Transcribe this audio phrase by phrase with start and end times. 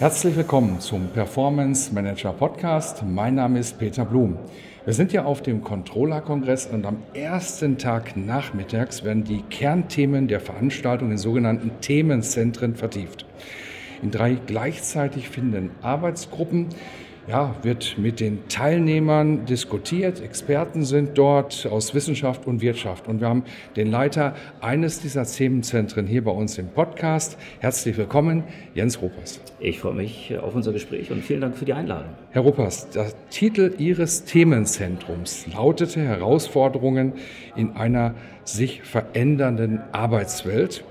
[0.00, 3.02] Herzlich willkommen zum Performance Manager Podcast.
[3.06, 4.38] Mein Name ist Peter Blum.
[4.86, 10.40] Wir sind ja auf dem Controller-Kongress und am ersten Tag nachmittags werden die Kernthemen der
[10.40, 13.26] Veranstaltung in sogenannten Themenzentren vertieft.
[14.00, 16.68] In drei gleichzeitig findenden Arbeitsgruppen
[17.28, 20.22] ja, wird mit den Teilnehmern diskutiert.
[20.22, 23.06] Experten sind dort aus Wissenschaft und Wirtschaft.
[23.08, 23.44] Und wir haben
[23.76, 27.38] den Leiter eines dieser Themenzentren hier bei uns im Podcast.
[27.60, 29.40] Herzlich willkommen, Jens Ruppers.
[29.60, 32.10] Ich freue mich auf unser Gespräch und vielen Dank für die Einladung.
[32.30, 37.12] Herr Ruppers, der Titel Ihres Themenzentrums lautete Herausforderungen
[37.56, 40.84] in einer sich verändernden Arbeitswelt.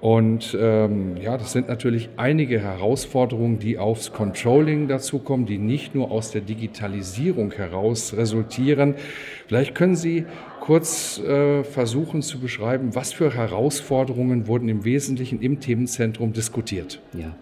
[0.00, 6.10] Und ähm, ja, das sind natürlich einige Herausforderungen, die aufs Controlling dazukommen, die nicht nur
[6.10, 8.94] aus der Digitalisierung heraus resultieren.
[9.46, 10.24] Vielleicht können Sie
[10.60, 17.02] kurz äh, versuchen zu beschreiben, was für Herausforderungen wurden im Wesentlichen im Themenzentrum diskutiert.
[17.12, 17.34] Ja,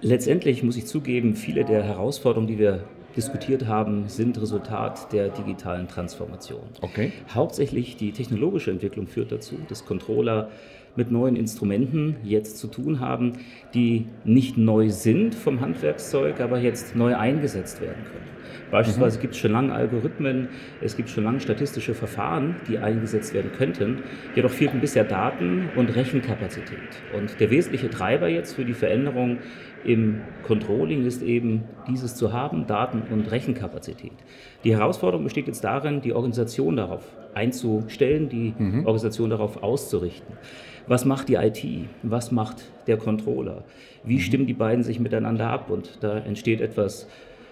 [0.00, 2.84] letztendlich muss ich zugeben, viele der Herausforderungen, die wir
[3.16, 6.62] diskutiert haben, sind Resultat der digitalen Transformation.
[6.82, 7.12] Okay.
[7.30, 10.50] Hauptsächlich die technologische Entwicklung führt dazu, dass Controller
[10.96, 13.34] mit neuen Instrumenten jetzt zu tun haben,
[13.74, 18.36] die nicht neu sind vom Handwerkszeug, aber jetzt neu eingesetzt werden können.
[18.70, 19.22] Beispielsweise mhm.
[19.22, 20.48] gibt es schon lange Algorithmen,
[20.80, 24.02] es gibt schon lange statistische Verfahren, die eingesetzt werden könnten.
[24.34, 27.02] Jedoch fehlten bisher Daten und Rechenkapazität.
[27.16, 29.38] Und der wesentliche Treiber jetzt für die Veränderung
[29.86, 34.12] im Controlling ist eben dieses zu haben, Daten und Rechenkapazität.
[34.64, 37.02] Die Herausforderung besteht jetzt darin, die Organisation darauf
[37.34, 38.80] einzustellen, die mhm.
[38.80, 40.34] Organisation darauf auszurichten.
[40.88, 41.64] Was macht die IT?
[42.02, 43.64] Was macht der Controller?
[44.04, 44.20] Wie mhm.
[44.20, 45.70] stimmen die beiden sich miteinander ab?
[45.70, 47.08] Und da entsteht etwas,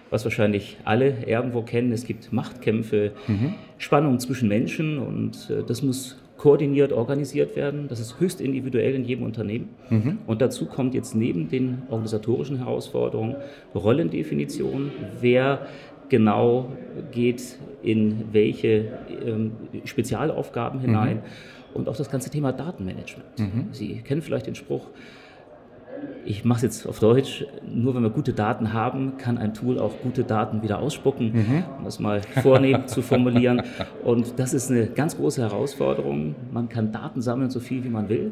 [0.09, 1.91] was wahrscheinlich alle irgendwo kennen.
[1.91, 3.55] Es gibt Machtkämpfe, mhm.
[3.77, 7.87] Spannung zwischen Menschen und äh, das muss koordiniert organisiert werden.
[7.87, 9.69] Das ist höchst individuell in jedem Unternehmen.
[9.89, 10.17] Mhm.
[10.27, 13.35] Und dazu kommt jetzt neben den organisatorischen Herausforderungen
[13.73, 14.91] Rollendefinition.
[15.21, 15.65] Wer
[16.09, 16.71] genau
[17.11, 18.91] geht in welche
[19.25, 19.51] ähm,
[19.85, 21.17] Spezialaufgaben hinein?
[21.17, 23.37] Mhm und auch das ganze Thema Datenmanagement.
[23.37, 23.67] Mhm.
[23.71, 24.87] Sie kennen vielleicht den Spruch,
[26.25, 29.79] ich mache es jetzt auf Deutsch, nur wenn wir gute Daten haben, kann ein Tool
[29.79, 31.63] auch gute Daten wieder ausspucken, mhm.
[31.77, 33.61] um das mal vornehm zu formulieren.
[34.03, 36.35] Und das ist eine ganz große Herausforderung.
[36.51, 38.31] Man kann Daten sammeln, so viel wie man will.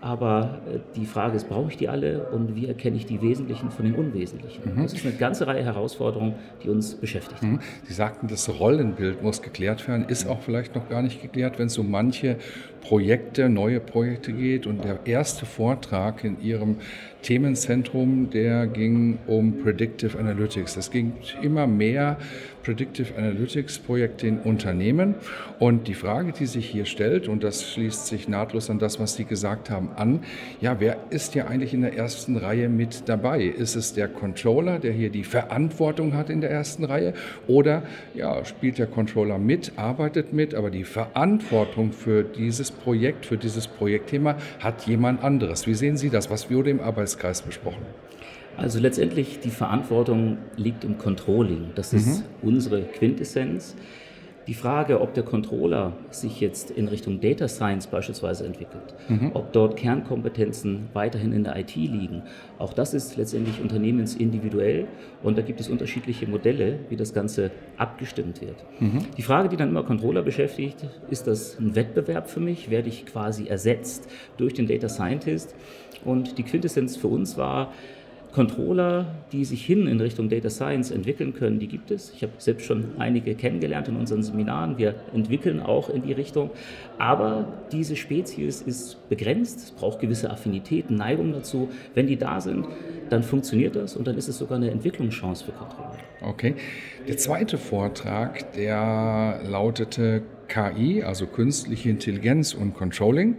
[0.00, 3.70] Aber äh, die Frage ist, brauche ich die alle und wie erkenne ich die Wesentlichen
[3.70, 4.74] von den Unwesentlichen?
[4.74, 4.82] Mhm.
[4.82, 7.42] Das ist eine ganze Reihe Herausforderungen, die uns beschäftigt.
[7.42, 7.60] Mhm.
[7.84, 11.66] Sie sagten, das Rollenbild muss geklärt werden, ist auch vielleicht noch gar nicht geklärt, wenn
[11.66, 12.36] es um manche
[12.80, 14.66] Projekte, neue Projekte geht.
[14.66, 16.76] Und der erste Vortrag in Ihrem
[17.22, 20.76] Themenzentrum, der ging um Predictive Analytics.
[20.76, 22.16] Es ging immer mehr
[22.62, 25.16] Predictive Analytics Projekte in Unternehmen.
[25.58, 29.16] Und die Frage, die sich hier stellt, und das schließt sich nahtlos an das, was
[29.16, 30.20] Sie gesagt haben, an,
[30.60, 33.42] ja, wer ist hier eigentlich in der ersten Reihe mit dabei?
[33.42, 37.14] Ist es der Controller, der hier die Verantwortung hat in der ersten Reihe?
[37.46, 37.82] Oder
[38.14, 43.66] ja, spielt der Controller mit, arbeitet mit, aber die Verantwortung für dieses Projekt, für dieses
[43.66, 45.66] Projektthema hat jemand anderes?
[45.66, 46.30] Wie sehen Sie das?
[46.30, 47.86] Was wurde im Arbeitskreis besprochen?
[48.58, 51.70] Also letztendlich die Verantwortung liegt im Controlling.
[51.76, 52.48] Das ist mhm.
[52.48, 53.76] unsere Quintessenz.
[54.48, 59.32] Die Frage, ob der Controller sich jetzt in Richtung Data Science beispielsweise entwickelt, mhm.
[59.34, 62.22] ob dort Kernkompetenzen weiterhin in der IT liegen,
[62.58, 64.86] auch das ist letztendlich unternehmensindividuell
[65.22, 68.64] und da gibt es unterschiedliche Modelle, wie das Ganze abgestimmt wird.
[68.80, 69.00] Mhm.
[69.18, 70.78] Die Frage, die dann immer Controller beschäftigt,
[71.10, 72.70] ist das ein Wettbewerb für mich?
[72.70, 74.08] Werde ich quasi ersetzt
[74.38, 75.54] durch den Data Scientist?
[76.06, 77.72] Und die Quintessenz für uns war,
[78.32, 82.12] Controller, die sich hin in Richtung Data Science entwickeln können, die gibt es.
[82.14, 84.78] Ich habe selbst schon einige kennengelernt in unseren Seminaren.
[84.78, 86.50] Wir entwickeln auch in die Richtung.
[86.98, 89.58] Aber diese Spezies ist begrenzt.
[89.58, 91.68] Es braucht gewisse Affinitäten, Neigungen dazu.
[91.94, 92.66] Wenn die da sind,
[93.08, 95.96] dann funktioniert das und dann ist es sogar eine Entwicklungschance für Controller.
[96.20, 96.54] Okay.
[97.06, 103.36] Der zweite Vortrag, der lautete KI, also künstliche Intelligenz und Controlling.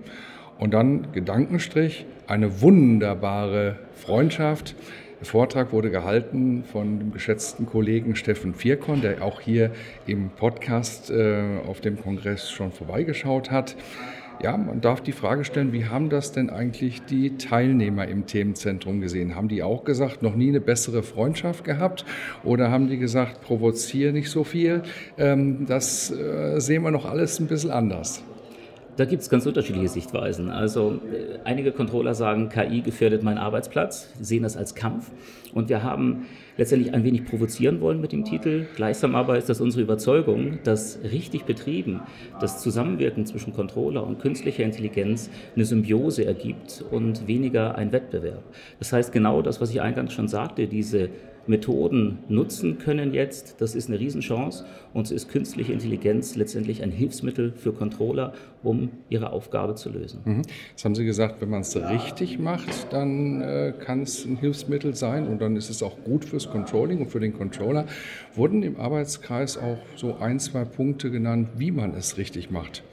[0.59, 4.75] Und dann Gedankenstrich, eine wunderbare Freundschaft.
[5.19, 9.71] Der Vortrag wurde gehalten von dem geschätzten Kollegen Steffen Vierkorn, der auch hier
[10.05, 13.77] im Podcast äh, auf dem Kongress schon vorbeigeschaut hat.
[14.41, 19.01] Ja, man darf die Frage stellen, wie haben das denn eigentlich die Teilnehmer im Themenzentrum
[19.01, 19.35] gesehen?
[19.35, 22.05] Haben die auch gesagt, noch nie eine bessere Freundschaft gehabt?
[22.43, 24.83] Oder haben die gesagt, provoziere nicht so viel?
[25.17, 28.23] Ähm, das äh, sehen wir noch alles ein bisschen anders.
[28.99, 30.49] Da gibt es ganz unterschiedliche Sichtweisen.
[30.49, 35.09] Also äh, einige Controller sagen, KI gefährdet meinen Arbeitsplatz, sehen das als Kampf.
[35.53, 36.25] Und wir haben
[36.57, 38.65] letztendlich ein wenig provozieren wollen mit dem Titel.
[38.75, 42.01] Gleichsam aber ist das unsere Überzeugung, dass richtig betrieben
[42.41, 48.43] das Zusammenwirken zwischen Controller und künstlicher Intelligenz eine Symbiose ergibt und weniger ein Wettbewerb.
[48.79, 51.07] Das heißt genau das, was ich eingangs schon sagte, diese
[51.47, 56.91] Methoden nutzen können jetzt, das ist eine Riesenchance und es ist künstliche Intelligenz letztendlich ein
[56.91, 58.33] Hilfsmittel für Controller,
[58.63, 60.21] um ihre Aufgabe zu lösen.
[60.25, 60.41] Mhm.
[60.71, 64.95] Jetzt haben Sie gesagt, wenn man es richtig macht, dann äh, kann es ein Hilfsmittel
[64.95, 67.85] sein und dann ist es auch gut fürs Controlling und für den Controller.
[68.35, 72.83] Wurden im Arbeitskreis auch so ein, zwei Punkte genannt, wie man es richtig macht?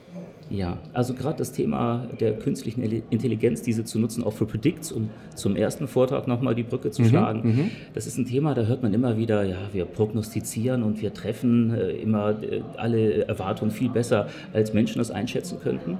[0.49, 5.09] Ja, also gerade das Thema der künstlichen Intelligenz, diese zu nutzen, auch für Predicts, um
[5.35, 7.41] zum ersten Vortrag nochmal die Brücke zu mhm, schlagen.
[7.43, 7.71] Mhm.
[7.93, 11.73] Das ist ein Thema, da hört man immer wieder, ja, wir prognostizieren und wir treffen
[11.73, 15.97] äh, immer äh, alle Erwartungen viel besser, als Menschen das einschätzen könnten.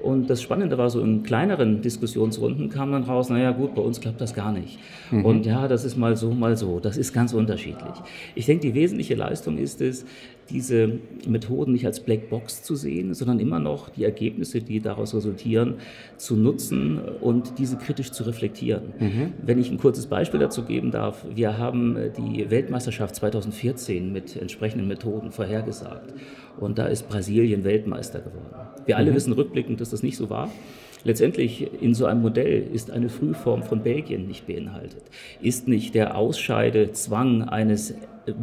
[0.00, 4.00] Und das Spannende war so in kleineren Diskussionsrunden kam dann raus, naja gut, bei uns
[4.00, 4.78] klappt das gar nicht.
[5.10, 5.24] Mhm.
[5.24, 6.78] Und ja, das ist mal so, mal so.
[6.78, 7.94] Das ist ganz unterschiedlich.
[8.36, 10.06] Ich denke, die wesentliche Leistung ist es,
[10.50, 15.76] diese Methoden nicht als Blackbox zu sehen, sondern immer noch die Ergebnisse, die daraus resultieren,
[16.16, 18.92] zu nutzen und diese kritisch zu reflektieren.
[18.98, 19.32] Mhm.
[19.42, 24.36] Wenn ich ein kurzes Beispiel dazu geben darf, wir haben äh, die Weltmeisterschaft 2014 mit
[24.36, 26.14] entsprechenden Methoden vorhergesagt
[26.58, 28.68] und da ist Brasilien Weltmeister geworden.
[28.86, 29.16] Wir alle mhm.
[29.16, 30.50] wissen rückblickend, dass das nicht so war.
[31.04, 35.02] Letztendlich in so einem Modell ist eine Frühform von Belgien nicht beinhaltet.
[35.40, 37.94] Ist nicht der Ausscheidezwang eines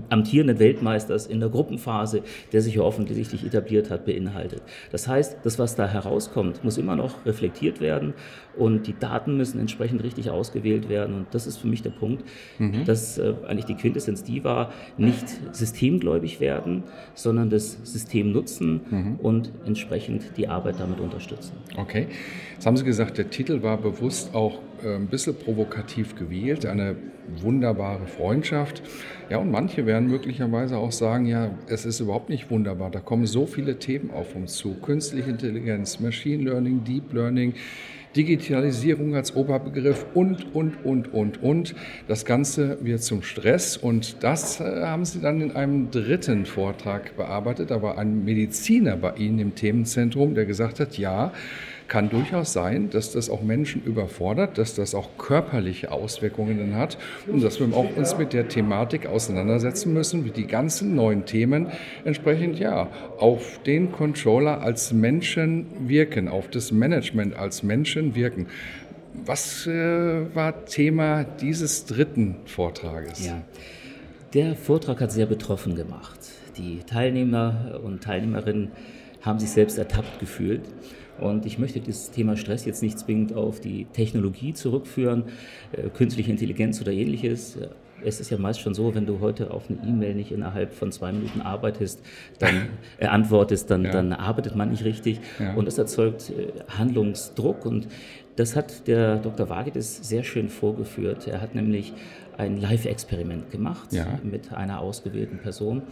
[0.10, 2.22] amtierenden Weltmeisters in der Gruppenphase,
[2.52, 4.62] der sich ja offensichtlich etabliert hat, beinhaltet.
[4.92, 8.14] Das heißt, das, was da herauskommt, muss immer noch reflektiert werden
[8.58, 11.16] und die Daten müssen entsprechend richtig ausgewählt werden.
[11.16, 12.24] Und das ist für mich der Punkt,
[12.60, 12.86] mhm.
[12.86, 19.16] dass äh, eigentlich die Quintessenz die war, nicht systemgläubig werden, sondern das System nutzen mhm.
[19.22, 21.54] und entsprechend die Arbeit damit unterstützen.
[21.78, 22.08] Okay.
[22.54, 26.96] Jetzt haben Sie gesagt, der Titel war bewusst auch äh, ein bisschen provokativ gewählt, eine
[27.42, 28.82] wunderbare Freundschaft.
[29.30, 32.92] Ja, und manche werden möglicherweise auch sagen, ja, es ist überhaupt nicht wunderbar.
[32.92, 34.76] Da kommen so viele Themen auf uns zu.
[34.76, 37.54] Künstliche Intelligenz, Machine Learning, Deep Learning,
[38.16, 41.76] Digitalisierung als Oberbegriff und, und, und, und, und.
[42.08, 47.16] Das Ganze wird zum Stress und das äh, haben Sie dann in einem dritten Vortrag
[47.18, 47.72] bearbeitet.
[47.72, 51.34] Da war ein Mediziner bei Ihnen im Themenzentrum, der gesagt hat, ja,
[51.88, 56.98] kann durchaus sein, dass das auch Menschen überfordert, dass das auch körperliche Auswirkungen hat
[57.28, 61.68] und dass wir auch uns mit der Thematik auseinandersetzen müssen, wie die ganzen neuen Themen
[62.04, 68.48] entsprechend ja auf den Controller als Menschen wirken, auf das Management als Menschen wirken.
[69.26, 73.26] Was äh, war Thema dieses dritten Vortrages?
[73.26, 73.42] Ja.
[74.34, 76.20] Der Vortrag hat sehr betroffen gemacht.
[76.58, 78.72] Die Teilnehmer und Teilnehmerinnen
[79.22, 80.62] haben sich selbst ertappt gefühlt.
[81.20, 85.24] Und ich möchte das Thema Stress jetzt nicht zwingend auf die Technologie zurückführen,
[85.72, 87.58] äh, künstliche Intelligenz oder ähnliches.
[88.04, 90.92] Es ist ja meist schon so, wenn du heute auf eine E-Mail nicht innerhalb von
[90.92, 92.02] zwei Minuten arbeitest,
[92.40, 92.68] dann
[92.98, 93.92] äh, antwortest, dann, ja.
[93.92, 95.20] dann arbeitet man nicht richtig.
[95.40, 95.54] Ja.
[95.54, 97.66] Und das erzeugt äh, Handlungsdruck.
[97.66, 97.88] Und
[98.36, 99.50] das hat der Dr.
[99.50, 101.28] Wagedes sehr schön vorgeführt.
[101.28, 101.94] Er hat nämlich
[102.38, 104.20] ein Live-Experiment gemacht ja.
[104.24, 105.84] mit einer ausgewählten Person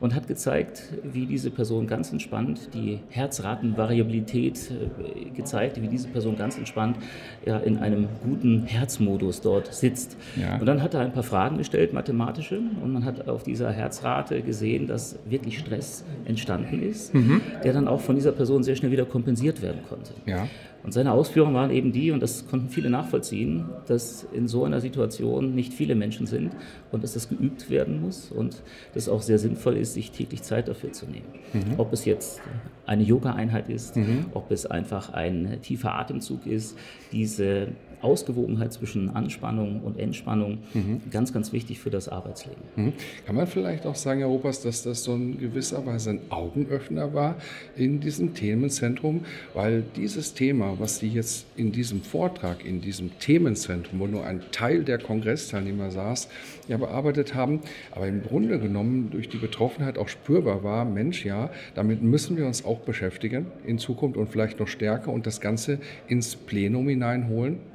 [0.00, 6.36] und hat gezeigt, wie diese Person ganz entspannt die Herzratenvariabilität äh, gezeigt, wie diese Person
[6.36, 6.98] ganz entspannt
[7.46, 10.16] ja, in einem guten Herzmodus dort sitzt.
[10.36, 10.58] Ja.
[10.58, 14.42] Und dann hat er ein paar Fragen gestellt, mathematische, und man hat auf dieser Herzrate
[14.42, 17.40] gesehen, dass wirklich Stress entstanden ist, mhm.
[17.62, 20.12] der dann auch von dieser Person sehr schnell wieder kompensiert werden konnte.
[20.26, 20.48] Ja.
[20.84, 24.82] Und seine Ausführungen waren eben die, und das konnten viele nachvollziehen, dass in so einer
[24.82, 26.52] Situation nicht viele Menschen sind
[26.92, 28.62] und dass das geübt werden muss und
[28.92, 31.24] dass es auch sehr sinnvoll ist, sich täglich Zeit dafür zu nehmen.
[31.54, 31.78] Mhm.
[31.78, 32.42] Ob es jetzt
[32.84, 34.26] eine Yoga-Einheit ist, mhm.
[34.34, 36.76] ob es einfach ein tiefer Atemzug ist,
[37.12, 37.68] diese
[38.04, 41.00] Ausgewogenheit zwischen Anspannung und Entspannung mhm.
[41.10, 42.62] ganz, ganz wichtig für das Arbeitsleben.
[42.76, 42.92] Mhm.
[43.26, 47.14] Kann man vielleicht auch sagen, Herr Opas, dass das so in gewisser Weise ein Augenöffner
[47.14, 47.36] war
[47.76, 53.98] in diesem Themenzentrum, weil dieses Thema, was Sie jetzt in diesem Vortrag, in diesem Themenzentrum,
[53.98, 56.28] wo nur ein Teil der Kongressteilnehmer saß,
[56.68, 61.50] ja bearbeitet haben, aber im Grunde genommen durch die Betroffenheit auch spürbar war, Mensch, ja,
[61.74, 65.78] damit müssen wir uns auch beschäftigen in Zukunft und vielleicht noch stärker und das Ganze
[66.08, 67.73] ins Plenum hineinholen?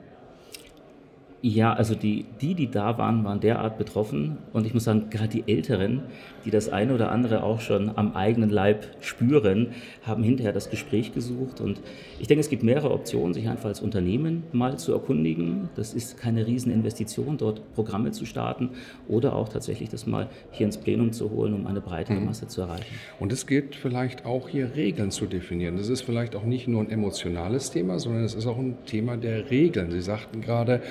[1.42, 4.40] Ja, also die, die, die da waren, waren derart betroffen.
[4.52, 6.02] Und ich muss sagen, gerade die Älteren,
[6.44, 9.70] die das eine oder andere auch schon am eigenen Leib spüren,
[10.04, 11.62] haben hinterher das Gespräch gesucht.
[11.62, 11.80] Und
[12.20, 15.70] ich denke, es gibt mehrere Optionen, sich einfach als Unternehmen mal zu erkundigen.
[15.76, 18.72] Das ist keine Rieseninvestition, dort Programme zu starten
[19.08, 22.26] oder auch tatsächlich das mal hier ins Plenum zu holen, um eine breitere mhm.
[22.26, 22.96] Masse zu erreichen.
[23.18, 25.78] Und es geht vielleicht auch hier Regeln zu definieren.
[25.78, 29.16] Das ist vielleicht auch nicht nur ein emotionales Thema, sondern es ist auch ein Thema
[29.16, 29.92] der Regeln.
[29.92, 30.82] Sie sagten gerade,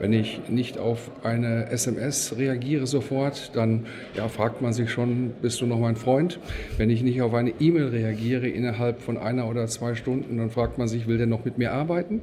[0.00, 3.86] wenn ich nicht auf eine SMS reagiere sofort, dann
[4.16, 6.38] ja, fragt man sich schon, bist du noch mein Freund?
[6.76, 10.78] Wenn ich nicht auf eine E-Mail reagiere innerhalb von einer oder zwei Stunden, dann fragt
[10.78, 12.20] man sich, will der noch mit mir arbeiten?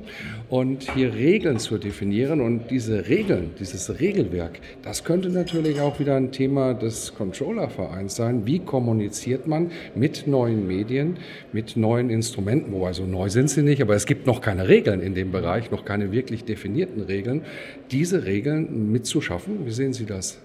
[0.49, 6.15] Und hier Regeln zu definieren und diese Regeln, dieses Regelwerk, das könnte natürlich auch wieder
[6.15, 8.45] ein Thema des Controller-Vereins sein.
[8.45, 11.17] Wie kommuniziert man mit neuen Medien,
[11.51, 12.71] mit neuen Instrumenten?
[12.71, 15.71] Wobei so neu sind sie nicht, aber es gibt noch keine Regeln in dem Bereich,
[15.71, 17.41] noch keine wirklich definierten Regeln
[17.91, 19.65] diese Regeln mitzuschaffen?
[19.65, 20.39] Wie sehen Sie das?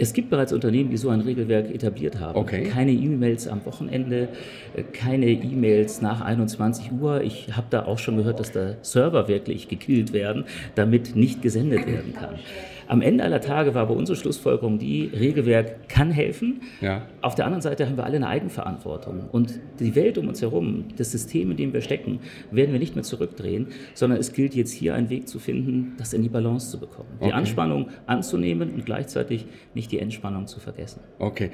[0.00, 2.38] Es gibt bereits Unternehmen, die so ein Regelwerk etabliert haben.
[2.38, 2.64] Okay.
[2.64, 4.28] Keine E-Mails am Wochenende,
[4.76, 7.22] äh, keine E-Mails nach 21 Uhr.
[7.22, 10.44] Ich habe da auch schon gehört, dass da Server wirklich gekillt werden,
[10.76, 12.36] damit nicht gesendet werden kann.
[12.88, 16.62] Am Ende aller Tage war aber unsere Schlussfolgerung die, Regelwerk kann helfen.
[16.80, 17.02] Ja.
[17.20, 19.28] Auf der anderen Seite haben wir alle eine Eigenverantwortung.
[19.30, 22.94] Und die Welt um uns herum, das System, in dem wir stecken, werden wir nicht
[22.94, 26.70] mehr zurückdrehen, sondern es gilt jetzt hier einen Weg zu finden, das in die Balance
[26.70, 27.10] zu bekommen.
[27.18, 27.28] Okay.
[27.28, 31.00] Die Anspannung anzunehmen und gleichzeitig nicht die Entspannung zu vergessen.
[31.18, 31.50] Okay.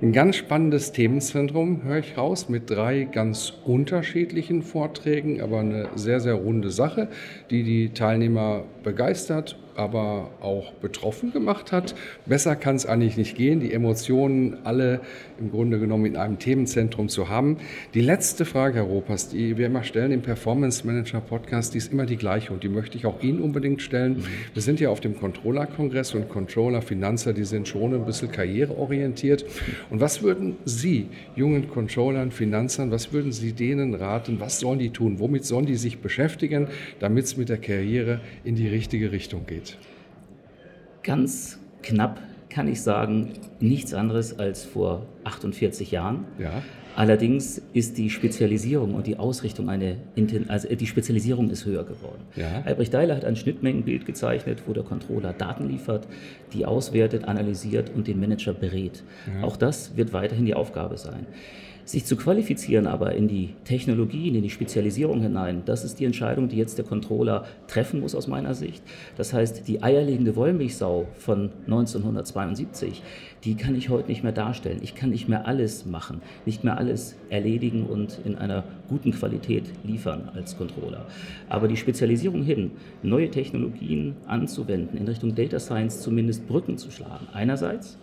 [0.00, 6.20] Ein ganz spannendes Themenzentrum, höre ich raus, mit drei ganz unterschiedlichen Vorträgen, aber eine sehr,
[6.20, 7.08] sehr runde Sache,
[7.50, 11.94] die die Teilnehmer begeistert aber auch betroffen gemacht hat.
[12.26, 15.00] Besser kann es eigentlich nicht gehen, die Emotionen alle
[15.38, 17.58] im Grunde genommen in einem Themenzentrum zu haben.
[17.94, 21.92] Die letzte Frage, Herr Ropas, die wir immer stellen im Performance Manager Podcast, die ist
[21.92, 24.18] immer die gleiche und die möchte ich auch Ihnen unbedingt stellen.
[24.18, 24.24] Mhm.
[24.54, 29.44] Wir sind ja auf dem Controller-Kongress und Controller, Finanzer, die sind schon ein bisschen karriereorientiert.
[29.90, 34.40] Und was würden Sie, jungen Controllern, Finanzern, was würden Sie denen raten?
[34.40, 35.18] Was sollen die tun?
[35.18, 36.68] Womit sollen die sich beschäftigen,
[37.00, 39.65] damit es mit der Karriere in die richtige Richtung geht?
[41.02, 46.24] Ganz knapp kann ich sagen, nichts anderes als vor 48 Jahren.
[46.38, 46.62] Ja.
[46.96, 49.98] Allerdings ist die Spezialisierung und die Ausrichtung eine,
[50.48, 52.22] also die Spezialisierung ist höher geworden.
[52.34, 52.62] Ja.
[52.64, 56.08] Albrecht Deiler hat ein Schnittmengenbild gezeichnet, wo der Controller Daten liefert,
[56.54, 59.04] die auswertet, analysiert und den Manager berät.
[59.26, 59.46] Ja.
[59.46, 61.26] Auch das wird weiterhin die Aufgabe sein.
[61.86, 66.48] Sich zu qualifizieren aber in die Technologien, in die Spezialisierung hinein, das ist die Entscheidung,
[66.48, 68.82] die jetzt der Controller treffen muss aus meiner Sicht.
[69.16, 73.04] Das heißt, die eierlegende Wollmilchsau von 1972,
[73.44, 74.80] die kann ich heute nicht mehr darstellen.
[74.82, 79.66] Ich kann nicht mehr alles machen, nicht mehr alles erledigen und in einer guten Qualität
[79.84, 81.06] liefern als Controller.
[81.48, 82.72] Aber die Spezialisierung hin,
[83.04, 87.96] neue Technologien anzuwenden, in Richtung Data Science zumindest Brücken zu schlagen, einerseits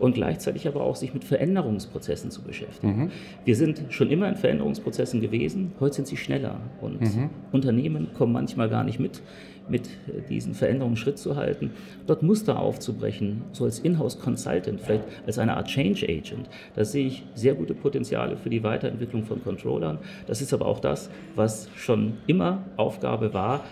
[0.00, 3.04] und gleichzeitig aber auch sich mit Veränderungsprozessen zu beschäftigen.
[3.04, 3.10] Mhm.
[3.44, 7.30] Wir sind schon immer in Veränderungsprozessen gewesen, heute sind sie schneller und mhm.
[7.52, 9.22] Unternehmen kommen manchmal gar nicht mit,
[9.68, 9.88] mit
[10.28, 11.70] diesen Veränderungen Schritt zu halten,
[12.06, 16.48] dort Muster aufzubrechen, so als Inhouse Consultant, vielleicht als eine Art Change Agent.
[16.74, 19.98] Da sehe ich sehr gute Potenziale für die Weiterentwicklung von Controllern.
[20.26, 23.64] Das ist aber auch das, was schon immer Aufgabe war,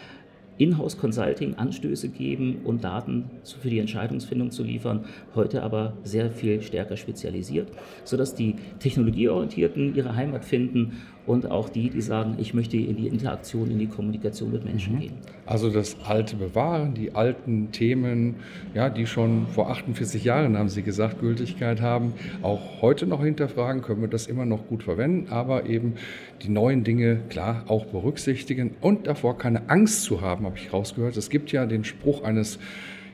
[0.59, 6.61] Inhouse Consulting Anstöße geben und Daten für die Entscheidungsfindung zu liefern, heute aber sehr viel
[6.63, 7.69] stärker spezialisiert,
[8.05, 10.99] sodass die Technologieorientierten ihre Heimat finden
[11.29, 14.95] und auch die, die sagen, ich möchte in die Interaktion, in die Kommunikation mit Menschen
[14.95, 15.01] mhm.
[15.01, 15.13] gehen.
[15.45, 18.37] Also das Alte bewahren, die alten Themen,
[18.75, 23.83] ja, die schon vor 48 Jahren, haben Sie gesagt, Gültigkeit haben, auch heute noch hinterfragen,
[23.83, 25.95] können wir das immer noch gut verwenden, aber eben
[26.43, 31.17] die neuen Dinge klar auch berücksichtigen und davor keine Angst zu haben, habe ich rausgehört.
[31.17, 32.59] Es gibt ja den Spruch eines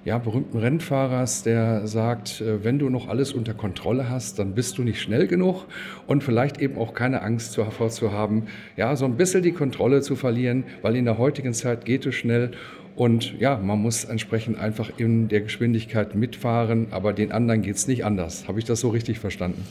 [0.04, 4.78] ja, berühmten Rennfahrers, der sagt, äh, wenn du noch alles unter Kontrolle hast, dann bist
[4.78, 5.64] du nicht schnell genug
[6.06, 8.44] und vielleicht eben auch keine Angst davor zu haben,
[8.76, 12.14] ja, so ein bisschen die Kontrolle zu verlieren, weil in der heutigen Zeit geht es
[12.14, 12.50] schnell
[12.96, 17.88] und ja, man muss entsprechend einfach in der Geschwindigkeit mitfahren, aber den anderen geht es
[17.88, 18.46] nicht anders.
[18.46, 19.64] Habe ich das so richtig verstanden?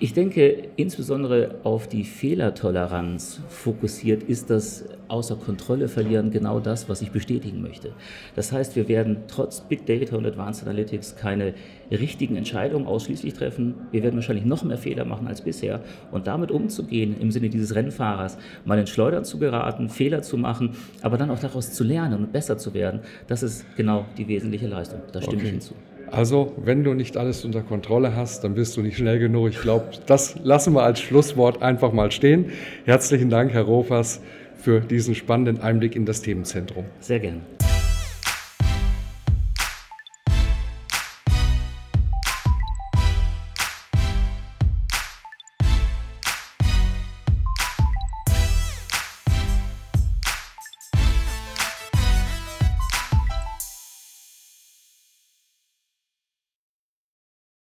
[0.00, 7.02] Ich denke, insbesondere auf die Fehlertoleranz fokussiert ist das außer Kontrolle verlieren genau das, was
[7.02, 7.90] ich bestätigen möchte.
[8.36, 11.54] Das heißt, wir werden trotz Big Data und Advanced Analytics keine
[11.90, 13.74] richtigen Entscheidungen ausschließlich treffen.
[13.90, 15.80] Wir werden wahrscheinlich noch mehr Fehler machen als bisher.
[16.12, 20.76] Und damit umzugehen, im Sinne dieses Rennfahrers, mal in Schleudern zu geraten, Fehler zu machen,
[21.02, 24.68] aber dann auch daraus zu lernen und besser zu werden, das ist genau die wesentliche
[24.68, 25.00] Leistung.
[25.12, 25.46] Da stimme okay.
[25.46, 25.74] ich hinzu.
[26.10, 29.50] Also, wenn du nicht alles unter Kontrolle hast, dann bist du nicht schnell genug.
[29.50, 32.46] Ich glaube, das lassen wir als Schlusswort einfach mal stehen.
[32.84, 34.20] Herzlichen Dank, Herr Rofers,
[34.56, 36.84] für diesen spannenden Einblick in das Themenzentrum.
[37.00, 37.40] Sehr gerne.